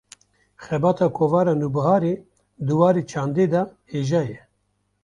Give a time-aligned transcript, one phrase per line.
[0.63, 2.13] Xebata Kovara Nûbiharê,
[2.65, 3.61] di warê çandê de
[3.91, 4.37] hêja ye